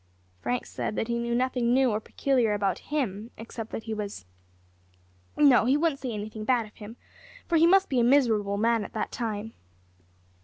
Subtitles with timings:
[0.41, 4.25] Frank said that he knew nothing new or peculiar about him, except that he was
[5.37, 6.97] no, he wouldn't say anything bad of him,
[7.45, 9.53] for he must be a miserable man at that time.